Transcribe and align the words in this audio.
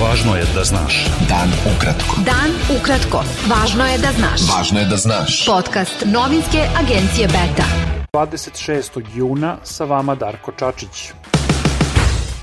Važno 0.00 0.32
je 0.36 0.44
da 0.54 0.62
znaš. 0.64 0.94
Dan 1.28 1.50
ukratko. 1.68 2.22
Dan 2.24 2.54
ukratko. 2.72 3.20
Važno 3.50 3.84
je 3.84 3.98
da 3.98 4.12
znaš. 4.16 4.44
Važno 4.48 4.80
je 4.80 4.86
da 4.88 4.96
znaš. 4.96 5.34
Podcast 5.46 6.04
novinske 6.06 6.62
agencije 6.80 7.26
Beta. 7.28 7.66
26. 8.12 9.02
juna 9.14 9.58
sa 9.62 9.84
vama 9.84 10.14
Darko 10.14 10.52
Čačić. 10.52 11.12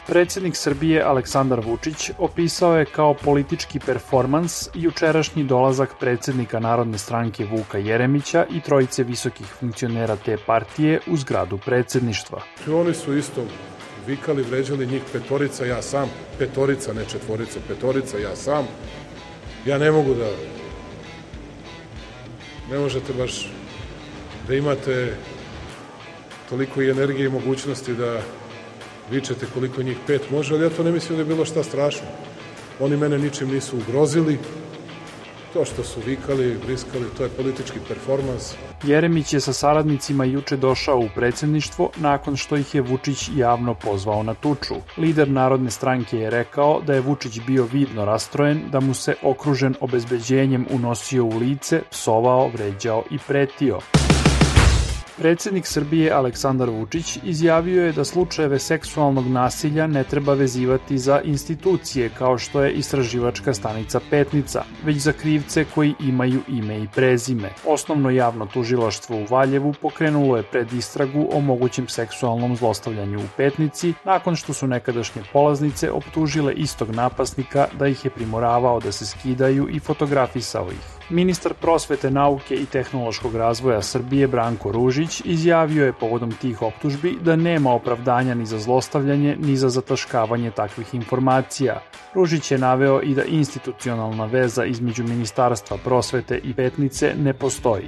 Predsednik 0.07 0.55
Srbije 0.55 1.01
Aleksandar 1.03 1.59
Vučić 1.65 2.11
opisao 2.17 2.77
je 2.77 2.85
kao 2.85 3.13
politički 3.13 3.79
performans 3.79 4.69
jučerašnji 4.73 5.43
dolazak 5.43 5.95
predsednika 5.99 6.59
Narodne 6.59 6.97
stranke 6.97 7.45
Vuka 7.45 7.77
Jeremića 7.77 8.45
i 8.51 8.61
trojice 8.61 9.03
visokih 9.03 9.47
funkcionera 9.59 10.15
te 10.15 10.37
partije 10.37 10.99
u 11.07 11.17
zgradu 11.17 11.57
predsedništva. 11.57 12.41
Oni 12.73 12.93
su 12.93 13.17
isto 13.17 13.41
vikali, 14.07 14.43
vređali 14.43 14.85
njih 14.85 15.01
petorica, 15.13 15.65
ja 15.65 15.81
sam, 15.81 16.09
petorica, 16.39 16.93
ne 16.93 17.05
četvorica, 17.11 17.59
petorica, 17.67 18.17
ja 18.17 18.35
sam. 18.35 18.67
Ja 19.65 19.77
ne 19.77 19.91
mogu 19.91 20.13
da, 20.13 20.29
ne 22.71 22.79
možete 22.79 23.13
baš 23.13 23.51
da 24.47 24.55
imate 24.55 25.13
toliko 26.49 26.81
i 26.81 26.89
energije 26.89 27.25
i 27.25 27.29
mogućnosti 27.29 27.93
da 27.93 28.21
vičete 29.11 29.45
koliko 29.53 29.83
njih 29.83 29.97
pet 30.07 30.21
može, 30.31 30.53
ali 30.55 30.63
ja 30.63 30.69
to 30.69 30.83
ne 30.83 30.91
mislim 30.91 31.17
da 31.17 31.21
je 31.21 31.25
bilo 31.25 31.45
šta 31.45 31.63
strašno. 31.63 32.07
Oni 32.79 32.97
mene 32.97 33.17
ničim 33.17 33.49
nisu 33.49 33.77
ugrozili, 33.77 34.37
to 35.53 35.65
što 35.65 35.83
su 35.83 35.99
vikali, 36.05 36.57
briskali, 36.65 37.05
to 37.17 37.23
je 37.23 37.29
politički 37.29 37.79
performans. 37.87 38.53
Jeremić 38.83 39.33
je 39.33 39.39
sa 39.39 39.53
saradnicima 39.53 40.25
juče 40.25 40.57
došao 40.57 40.97
u 40.97 41.09
predsedništvo 41.15 41.89
nakon 41.97 42.35
što 42.35 42.57
ih 42.57 42.75
je 42.75 42.81
Vučić 42.81 43.29
javno 43.35 43.73
pozvao 43.73 44.23
na 44.23 44.33
tuču. 44.33 44.75
Lider 44.97 45.29
Narodne 45.29 45.71
stranke 45.71 46.17
je 46.17 46.29
rekao 46.29 46.81
da 46.81 46.93
je 46.93 47.01
Vučić 47.01 47.39
bio 47.47 47.63
vidno 47.63 48.05
rastrojen, 48.05 48.61
da 48.71 48.79
mu 48.79 48.93
se 48.93 49.15
okružen 49.23 49.75
obezbeđenjem 49.79 50.65
unosio 50.69 51.25
u 51.25 51.37
lice, 51.37 51.81
psovao, 51.91 52.47
vređao 52.47 53.03
i 53.11 53.17
pretio. 53.27 53.79
Predsednik 55.17 55.65
Srbije 55.65 56.11
Aleksandar 56.11 56.69
Vučić 56.69 57.19
izjavio 57.23 57.85
je 57.85 57.91
da 57.91 58.03
slučajeve 58.05 58.59
seksualnog 58.59 59.27
nasilja 59.27 59.87
ne 59.87 60.03
treba 60.03 60.33
vezivati 60.33 60.97
za 60.97 61.21
institucije 61.21 62.09
kao 62.17 62.37
što 62.37 62.61
je 62.61 62.73
istraživačka 62.73 63.53
stanica 63.53 63.99
Petnica, 64.09 64.63
već 64.83 64.97
za 64.97 65.11
krivce 65.11 65.65
koji 65.75 65.93
imaju 65.99 66.41
ime 66.47 66.79
i 66.79 66.87
prezime. 66.95 67.49
Osnovno 67.65 68.09
javno 68.09 68.45
tužilaštvo 68.45 69.17
u 69.17 69.25
Valjevu 69.29 69.73
pokrenulo 69.81 70.37
je 70.37 70.43
pred 70.43 70.73
istragu 70.73 71.29
o 71.31 71.41
mogućem 71.41 71.87
seksualnom 71.87 72.55
zlostavljanju 72.55 73.19
u 73.19 73.29
Petnici 73.37 73.93
nakon 74.05 74.35
što 74.35 74.53
su 74.53 74.67
nekadašnje 74.67 75.21
polaznice 75.33 75.91
optužile 75.91 76.53
istog 76.53 76.95
napasnika 76.95 77.67
da 77.79 77.87
ih 77.87 78.05
je 78.05 78.11
primoravao 78.11 78.79
da 78.79 78.91
se 78.91 79.05
skidaju 79.05 79.67
i 79.69 79.79
fotografisao 79.79 80.71
ih. 80.71 80.96
Ministar 81.09 81.53
prosvete, 81.53 82.11
nauke 82.11 82.55
i 82.55 82.65
tehnološkog 82.65 83.35
razvoja 83.35 83.81
Srbije 83.81 84.27
Branko 84.27 84.71
Ružić 84.71 85.21
izjavio 85.25 85.85
je 85.85 85.93
povodom 85.93 86.31
tih 86.31 86.61
optužbi 86.61 87.17
da 87.21 87.35
nema 87.35 87.73
opravdanja 87.73 88.35
ni 88.35 88.45
za 88.45 88.59
zlostavljanje 88.59 89.35
ni 89.39 89.55
za 89.57 89.69
zataškavanje 89.69 90.51
takvih 90.51 90.93
informacija. 90.93 91.81
Ružić 92.13 92.51
je 92.51 92.57
naveo 92.57 93.01
i 93.01 93.15
da 93.15 93.23
institucionalna 93.23 94.25
veza 94.25 94.65
između 94.65 95.03
Ministarstva 95.03 95.77
prosvete 95.83 96.39
i 96.43 96.53
Petnice 96.53 97.13
ne 97.17 97.33
postoji. 97.33 97.87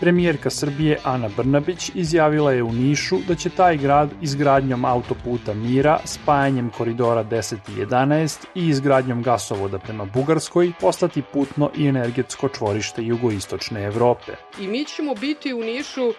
Premijerka 0.00 0.50
Srbije 0.50 0.98
Ana 1.04 1.28
Brnabić 1.36 1.90
izjavila 1.94 2.52
je 2.52 2.62
u 2.62 2.72
Nišu 2.72 3.18
da 3.28 3.34
će 3.34 3.50
taj 3.50 3.76
grad 3.76 4.10
izgradnjom 4.22 4.84
autoputa 4.84 5.54
Mira, 5.54 5.98
spajanjem 6.04 6.70
koridora 6.70 7.24
10 7.24 7.56
i 7.68 7.86
11 7.86 8.46
i 8.54 8.68
izgradnjom 8.68 9.22
gasovoda 9.22 9.78
prema 9.78 10.04
Bugarskoj 10.04 10.72
postati 10.80 11.22
putno 11.22 11.70
i 11.76 11.86
energetsko 11.86 12.48
čvorište 12.48 13.02
jugoistočne 13.02 13.84
Evrope. 13.84 14.32
I 14.60 14.68
mi 14.68 14.84
ćemo 14.84 15.14
biti 15.14 15.54
u 15.54 15.60
Nišu, 15.60 16.06
uh, 16.06 16.14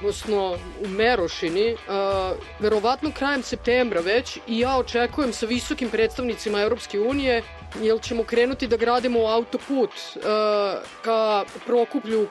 odnosno 0.00 0.56
u 0.84 0.88
Merošini, 0.88 1.72
uh, 1.72 1.78
verovatno 2.60 3.10
krajem 3.10 3.42
septembra 3.42 4.00
već 4.00 4.36
i 4.46 4.58
ja 4.58 4.76
očekujem 4.76 5.32
sa 5.32 5.46
visokim 5.46 5.90
predstavnicima 5.90 6.60
Europske 6.60 7.00
unije 7.00 7.42
jel 7.82 7.98
ćemo 7.98 8.24
krenuti 8.24 8.66
da 8.66 8.76
gradimo 8.76 9.18
autoput 9.18 9.90
uh, 9.90 10.22
ka 11.02 11.44
Prokuplju, 11.66 12.26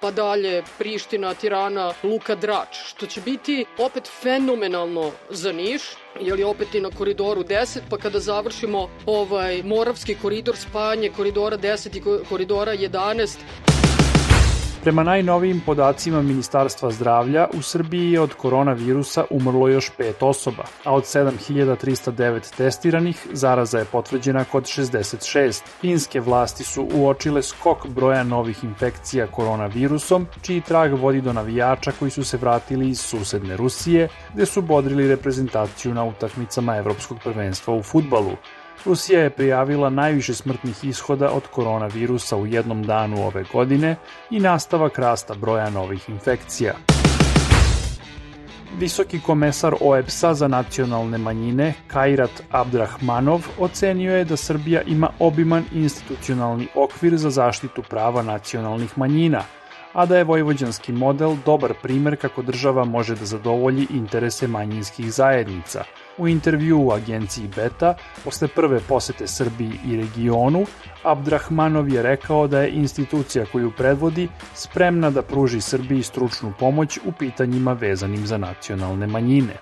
Pa 0.00 0.10
dalje 0.10 0.62
Priština, 0.78 1.34
Tirana, 1.34 1.92
Luka 2.02 2.34
Drač, 2.34 2.76
što 2.86 3.06
će 3.06 3.20
biti 3.20 3.64
opet 3.78 4.10
fenomenalno 4.22 5.10
za 5.30 5.52
Niš, 5.52 5.82
je 6.20 6.46
opet 6.46 6.74
i 6.74 6.80
na 6.80 6.90
koridoru 6.98 7.44
10, 7.44 7.78
pa 7.90 7.98
kada 7.98 8.20
završimo 8.20 8.88
ovaj 9.06 9.62
Moravski 9.62 10.14
koridor, 10.22 10.56
spajanje 10.56 11.10
koridora 11.16 11.58
10 11.58 11.96
i 11.96 12.24
koridora 12.28 12.72
11, 12.74 13.75
Prema 14.86 15.02
najnovijim 15.02 15.60
podacima 15.66 16.22
Ministarstva 16.22 16.90
zdravlja, 16.90 17.48
u 17.54 17.62
Srbiji 17.62 18.12
je 18.12 18.20
od 18.20 18.34
koronavirusa 18.34 19.24
umrlo 19.30 19.68
još 19.68 19.90
pet 19.98 20.22
osoba, 20.22 20.64
a 20.84 20.94
od 20.94 21.02
7309 21.02 22.56
testiranih 22.56 23.26
zaraza 23.32 23.78
je 23.78 23.84
potvrđena 23.84 24.44
kod 24.44 24.64
66. 24.64 25.62
Finske 25.80 26.20
vlasti 26.20 26.64
su 26.64 26.88
uočile 26.94 27.42
skok 27.42 27.86
broja 27.86 28.22
novih 28.24 28.64
infekcija 28.64 29.26
koronavirusom, 29.26 30.26
čiji 30.42 30.60
trag 30.60 30.92
vodi 30.92 31.20
do 31.20 31.32
navijača 31.32 31.92
koji 31.98 32.10
su 32.10 32.24
se 32.24 32.36
vratili 32.36 32.88
iz 32.88 33.00
susedne 33.00 33.56
Rusije, 33.56 34.08
gde 34.34 34.46
su 34.46 34.62
bodrili 34.62 35.08
reprezentaciju 35.08 35.94
na 35.94 36.04
utakmicama 36.04 36.76
Evropskog 36.76 37.18
prvenstva 37.24 37.74
u 37.74 37.82
futbalu. 37.82 38.36
Rusija 38.84 39.20
je 39.20 39.30
prijavila 39.30 39.90
najviše 39.90 40.34
smrtnih 40.34 40.84
ishoda 40.84 41.30
od 41.30 41.46
koronavirusa 41.46 42.36
u 42.36 42.46
jednom 42.46 42.82
danu 42.82 43.26
ove 43.26 43.44
godine 43.52 43.96
i 44.30 44.40
nastavak 44.40 44.98
rasta 44.98 45.34
broja 45.34 45.70
novih 45.70 46.08
infekcija. 46.08 46.74
Visoki 48.78 49.20
komesar 49.20 49.74
OEBS-a 49.80 50.34
za 50.34 50.48
nacionalne 50.48 51.18
manjine 51.18 51.74
Kairat 51.86 52.42
Abdrahmanov 52.50 53.46
ocenio 53.58 54.16
je 54.16 54.24
da 54.24 54.36
Srbija 54.36 54.82
ima 54.82 55.10
obiman 55.18 55.64
institucionalni 55.72 56.68
okvir 56.74 57.16
za 57.16 57.30
zaštitu 57.30 57.82
prava 57.82 58.22
nacionalnih 58.22 58.98
manjina, 58.98 59.42
a 59.96 60.06
da 60.06 60.18
je 60.18 60.24
vojvođanski 60.24 60.92
model 60.92 61.36
dobar 61.44 61.74
primer 61.82 62.16
kako 62.16 62.42
država 62.42 62.84
može 62.84 63.14
da 63.14 63.24
zadovolji 63.24 63.86
interese 63.90 64.46
manjinskih 64.46 65.12
zajednica– 65.12 65.84
U 66.18 66.28
intervju 66.28 66.80
u 66.80 66.92
agenciji 66.92 67.48
Beta, 67.56 67.94
posle 68.24 68.48
prve 68.48 68.80
posete 68.80 69.26
Srbiji 69.26 69.72
i 69.86 69.96
regionu, 69.96 70.64
Abdrahmanov 71.02 71.88
je 71.88 72.02
rekao 72.02 72.46
da 72.46 72.60
je 72.62 72.70
institucija 72.70 73.46
koju 73.52 73.72
predvodi 73.76 74.28
spremna 74.54 75.10
da 75.10 75.22
pruži 75.22 75.60
Srbiji 75.60 76.02
stručnu 76.02 76.52
pomoć 76.58 76.98
u 77.04 77.12
pitanjima 77.12 77.72
vezanim 77.72 78.26
za 78.26 78.38
nacionalne 78.38 79.06
manjine. 79.06 79.54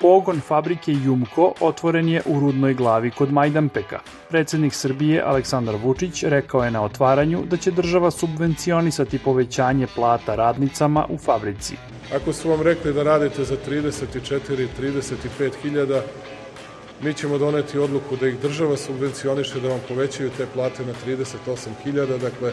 Pogon 0.00 0.40
fabrike 0.40 0.92
Jumko 0.92 1.52
otvoren 1.60 2.08
je 2.08 2.22
u 2.26 2.40
Rudnoj 2.40 2.74
glavi 2.74 3.10
kod 3.10 3.32
Majdanpeka. 3.32 4.00
Predsednik 4.28 4.74
Srbije 4.74 5.22
Aleksandar 5.22 5.76
Vučić 5.82 6.22
rekao 6.22 6.64
je 6.64 6.70
na 6.70 6.84
otvaranju 6.84 7.42
da 7.50 7.56
će 7.56 7.70
država 7.70 8.10
subvencionisati 8.10 9.18
povećanje 9.18 9.86
plata 9.94 10.34
radnicama 10.34 11.06
u 11.08 11.18
fabrici. 11.18 11.76
Ako 12.16 12.32
su 12.32 12.50
vam 12.50 12.62
rekli 12.62 12.94
da 12.94 13.02
radite 13.02 13.44
za 13.44 13.56
34, 13.68 14.66
35 14.80 15.50
hiljada, 15.62 16.02
mi 17.02 17.14
ćemo 17.14 17.38
doneti 17.38 17.78
odluku 17.78 18.16
da 18.16 18.28
ih 18.28 18.38
država 18.40 18.76
subvencioniše, 18.76 19.60
da 19.60 19.68
vam 19.68 19.80
povećaju 19.88 20.30
te 20.36 20.46
plate 20.54 20.86
na 20.86 20.92
38 21.06 21.68
hiljada, 21.84 22.18
dakle, 22.18 22.52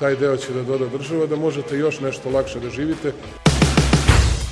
taj 0.00 0.16
deo 0.16 0.36
će 0.36 0.52
da 0.52 0.62
doda 0.62 0.86
država, 0.86 1.26
da 1.26 1.36
možete 1.36 1.78
još 1.78 2.00
nešto 2.00 2.30
lakše 2.30 2.60
da 2.60 2.70
živite. 2.70 3.12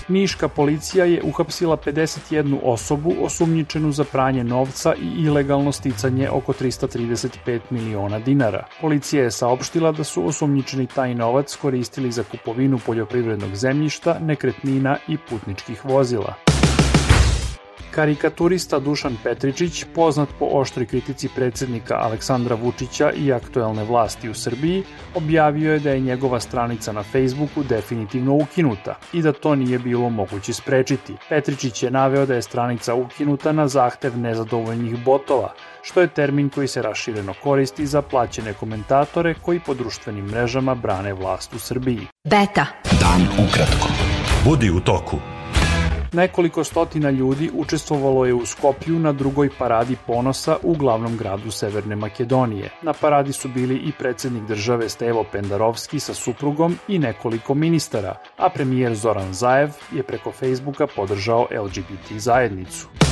Niška 0.08 0.48
policija 0.48 1.04
je 1.04 1.22
uhapsila 1.22 1.76
51 1.76 2.58
osobu 2.62 3.14
osumnjičenu 3.20 3.92
za 3.92 4.04
pranje 4.04 4.44
novca 4.44 4.94
i 4.94 5.22
ilegalno 5.24 5.72
sticanje 5.72 6.30
oko 6.30 6.52
335 6.52 7.60
miliona 7.70 8.18
dinara. 8.18 8.66
Policija 8.80 9.22
je 9.22 9.30
saopštila 9.30 9.92
da 9.92 10.04
su 10.04 10.26
osumnjičeni 10.26 10.86
taj 10.86 11.14
novac 11.14 11.56
koristili 11.56 12.12
za 12.12 12.22
kupovinu 12.22 12.78
poljoprivrednog 12.86 13.54
zemljišta, 13.54 14.18
nekretnina 14.20 14.96
i 15.08 15.18
putničkih 15.18 15.84
vozila. 15.84 16.45
Karikaturista 17.90 18.78
Dušan 18.78 19.16
Petričić, 19.24 19.84
poznat 19.94 20.28
po 20.38 20.48
oštroj 20.52 20.86
kritici 20.86 21.28
predsednika 21.28 21.94
Aleksandra 21.94 22.54
Vučića 22.54 23.12
i 23.12 23.32
aktuelne 23.32 23.84
vlasti 23.84 24.28
u 24.28 24.34
Srbiji, 24.34 24.82
objavio 25.14 25.72
je 25.72 25.78
da 25.78 25.90
je 25.90 26.00
njegova 26.00 26.40
stranica 26.40 26.92
na 26.92 27.02
Facebooku 27.02 27.62
definitivno 27.62 28.34
ukinuta 28.34 28.98
i 29.12 29.22
da 29.22 29.32
to 29.32 29.54
nije 29.54 29.78
bilo 29.78 30.10
moguće 30.10 30.52
sprečiti. 30.52 31.14
Petričić 31.28 31.82
je 31.82 31.90
naveo 31.90 32.26
da 32.26 32.34
je 32.34 32.42
stranica 32.42 32.94
ukinuta 32.94 33.52
na 33.52 33.68
zahtev 33.68 34.18
nezadovoljnih 34.18 35.04
botova, 35.04 35.52
što 35.82 36.00
je 36.00 36.08
termin 36.08 36.48
koji 36.48 36.68
se 36.68 36.82
rašireno 36.82 37.34
koristi 37.42 37.86
za 37.86 38.02
plaćene 38.02 38.52
komentatore 38.52 39.34
koji 39.34 39.60
po 39.60 39.74
društvenim 39.74 40.24
mrežama 40.24 40.74
brane 40.74 41.12
vlast 41.12 41.54
u 41.54 41.58
Srbiji. 41.58 42.06
Beta. 42.24 42.66
Dan 43.00 43.46
ukratko. 43.46 43.88
Budi 44.44 44.70
u 44.70 44.80
toku. 44.80 45.35
Nekoliko 46.16 46.64
stotina 46.64 47.10
ljudi 47.10 47.50
učestvovalo 47.54 48.26
je 48.26 48.34
u 48.34 48.46
Skoplju 48.46 48.98
na 48.98 49.12
drugoj 49.12 49.50
paradi 49.58 49.96
ponosa 50.06 50.56
u 50.62 50.74
glavnom 50.74 51.16
gradu 51.16 51.50
Severne 51.50 51.96
Makedonije. 51.96 52.70
Na 52.82 52.92
paradi 52.92 53.32
su 53.32 53.48
bili 53.48 53.76
i 53.76 53.92
predsednik 53.98 54.42
države 54.42 54.88
Stevo 54.88 55.24
Pendarovski 55.32 56.00
sa 56.00 56.14
suprugom 56.14 56.78
i 56.88 56.98
nekoliko 56.98 57.54
ministara, 57.54 58.14
a 58.36 58.48
premijer 58.48 58.94
Zoran 58.94 59.32
Zaev 59.32 59.70
je 59.92 60.02
preko 60.02 60.32
Facebooka 60.32 60.86
podržao 60.86 61.46
LGBT 61.50 62.12
zajednicu. 62.12 63.05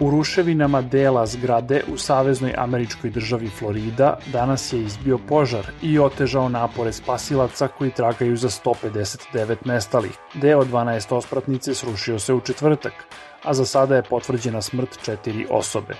U 0.00 0.10
ruševinama 0.10 0.82
dela 0.82 1.26
zgrade 1.26 1.82
u 1.92 1.96
saveznoj 1.96 2.54
američkoj 2.58 3.10
državi 3.10 3.48
Florida 3.48 4.18
danas 4.32 4.72
je 4.72 4.80
izbio 4.80 5.18
požar 5.18 5.66
i 5.82 5.98
otežao 5.98 6.48
napore 6.48 6.92
spasilaca 6.92 7.68
koji 7.68 7.90
tragaju 7.90 8.36
za 8.36 8.48
159 8.48 9.56
nestalih. 9.64 10.18
Deo 10.34 10.64
12 10.64 11.14
ospratnice 11.14 11.74
srušio 11.74 12.18
se 12.18 12.34
u 12.34 12.40
četvrtak, 12.40 12.92
a 13.42 13.54
za 13.54 13.64
sada 13.64 13.96
je 13.96 14.02
potvrđena 14.02 14.62
smrt 14.62 14.98
četiri 15.02 15.46
osobe. 15.50 15.94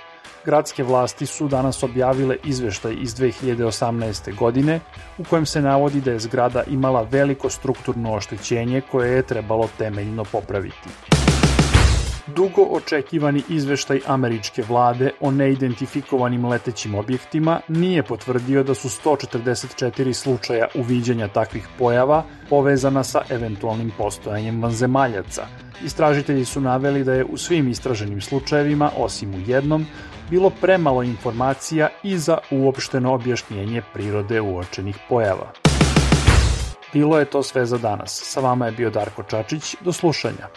Gradske 0.45 0.83
vlasti 0.83 1.25
su 1.25 1.47
danas 1.47 1.83
objavile 1.83 2.37
izveštaj 2.43 2.95
iz 3.01 3.15
2018. 3.15 4.35
godine 4.35 4.79
u 5.17 5.23
kojem 5.23 5.45
se 5.45 5.61
navodi 5.61 6.01
da 6.01 6.11
je 6.11 6.19
zgrada 6.19 6.63
imala 6.63 7.01
veliko 7.11 7.49
strukturno 7.49 8.13
oštećenje 8.13 8.81
koje 8.91 9.15
je 9.15 9.23
trebalo 9.23 9.69
temeljno 9.77 10.23
popraviti. 10.23 10.89
Dugo 12.35 12.61
očekivani 12.61 13.41
izveštaj 13.49 13.99
američke 14.07 14.63
vlade 14.67 15.11
o 15.21 15.31
neidentifikovanim 15.31 16.45
letećim 16.45 16.95
objektima 16.95 17.59
nije 17.67 18.03
potvrdio 18.03 18.63
da 18.63 18.73
su 18.73 18.89
144 18.89 20.13
slučaja 20.13 20.67
uviđanja 20.75 21.27
takvih 21.27 21.67
pojava 21.77 22.23
povezana 22.49 23.03
sa 23.03 23.21
eventualnim 23.29 23.91
postojanjem 23.97 24.63
vanzemaljaca. 24.63 25.47
Istražitelji 25.85 26.45
su 26.45 26.61
naveli 26.61 27.03
da 27.03 27.13
je 27.13 27.25
u 27.25 27.37
svim 27.37 27.67
istraženim 27.67 28.21
slučajevima, 28.21 28.91
osim 28.97 29.35
u 29.35 29.39
jednom, 29.47 29.85
bilo 30.29 30.49
premalo 30.49 31.03
informacija 31.03 31.89
i 32.03 32.17
za 32.17 32.37
uopšteno 32.51 33.13
objašnjenje 33.13 33.81
prirode 33.93 34.41
uočenih 34.41 34.97
pojava. 35.09 35.51
Bilo 36.93 37.19
je 37.19 37.25
to 37.25 37.43
sve 37.43 37.65
za 37.65 37.77
danas. 37.77 38.21
Sa 38.23 38.39
vama 38.39 38.65
je 38.65 38.71
bio 38.71 38.89
Darko 38.89 39.23
Čačić. 39.23 39.75
Do 39.81 39.93
slušanja. 39.93 40.56